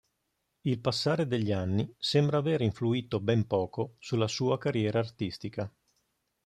Il 0.61 0.79
passare 0.79 1.27
degli 1.27 1.51
anni 1.51 1.93
sembra 1.99 2.39
aver 2.39 2.61
influito 2.61 3.19
ben 3.19 3.45
poco 3.45 3.97
sulla 3.99 4.27
sua 4.27 4.57
carriera 4.57 4.97
artistica. 4.97 5.71